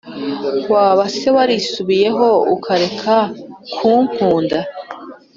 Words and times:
waba 0.71 1.03
se 1.15 1.27
warisubiyeho, 1.35 2.27
ukareka 2.55 3.15
kunkunda? 3.73 4.59